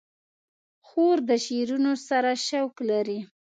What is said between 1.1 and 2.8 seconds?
د شعرونو سره شوق